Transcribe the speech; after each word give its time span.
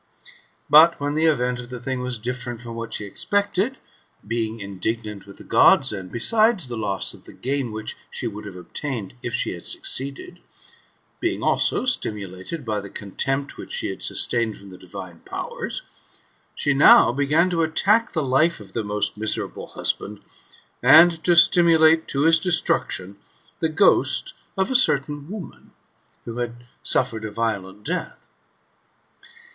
But 0.67 0.99
when 0.99 1.13
the 1.13 1.25
event 1.27 1.59
of 1.59 1.69
the 1.69 1.79
thing 1.79 2.01
was 2.01 2.17
different 2.17 2.59
from 2.59 2.73
what 2.73 2.91
she 2.91 3.05
expected, 3.05 3.77
being 4.27 4.59
indignant 4.59 5.27
with 5.27 5.37
the 5.37 5.43
Gods, 5.43 5.93
and, 5.93 6.11
besides 6.11 6.67
the 6.67 6.75
loss 6.75 7.13
of 7.13 7.25
the 7.25 7.33
gain 7.33 7.67
>n?hich 7.67 7.95
she 8.09 8.25
would 8.25 8.45
have 8.47 8.55
obtained 8.55 9.13
if 9.21 9.35
she 9.35 9.53
had 9.53 9.63
succeeded, 9.63 10.39
being 11.19 11.43
also 11.43 11.83
stimu 11.83 12.27
lated 12.27 12.65
by 12.65 12.81
the 12.81 12.89
contempt 12.89 13.57
[which 13.57 13.71
she 13.71 13.89
had 13.89 14.01
sustained 14.01 14.57
from 14.57 14.71
the 14.71 14.77
divine 14.79 15.19
powers], 15.19 15.83
she 16.55 16.73
now 16.73 17.11
began 17.11 17.47
to 17.51 17.61
attack 17.61 18.11
the 18.13 18.23
life 18.23 18.59
of 18.59 18.73
the 18.73 18.83
most 18.83 19.17
miserable 19.17 19.67
husband, 19.67 20.19
and 20.81 21.23
to 21.23 21.35
stimulate 21.35 22.07
to 22.07 22.21
his 22.21 22.39
destruction 22.39 23.17
the 23.59 23.69
ghost 23.69 24.33
of 24.57 24.71
a 24.71 24.75
cer 24.75 24.97
tain 24.97 25.29
woman, 25.29 25.73
who 26.25 26.37
had 26.39 26.65
suffered 26.83 27.23
a 27.23 27.29
violent 27.29 27.83
death. 27.83 28.25